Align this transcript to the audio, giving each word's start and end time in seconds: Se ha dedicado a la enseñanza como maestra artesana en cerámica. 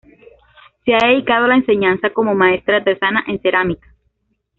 Se 0.83 0.95
ha 0.95 1.07
dedicado 1.09 1.45
a 1.45 1.49
la 1.49 1.57
enseñanza 1.57 2.09
como 2.11 2.33
maestra 2.33 2.77
artesana 2.77 3.23
en 3.27 3.39
cerámica. 3.39 3.93